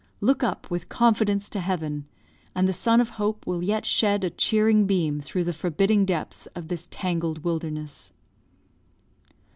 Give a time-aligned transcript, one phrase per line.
[0.19, 2.07] Look up with confidence to Heaven,
[2.55, 6.47] and the sun of hope will yet shed a cheering beam through the forbidding depths
[6.55, 8.11] of this tangled wilderness."